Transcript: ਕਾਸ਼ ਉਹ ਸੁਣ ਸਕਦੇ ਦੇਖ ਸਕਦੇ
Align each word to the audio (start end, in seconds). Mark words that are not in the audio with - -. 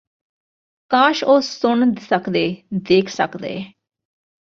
ਕਾਸ਼ 0.91 1.23
ਉਹ 1.23 1.41
ਸੁਣ 1.41 1.93
ਸਕਦੇ 1.95 2.45
ਦੇਖ 2.73 3.09
ਸਕਦੇ 3.09 3.55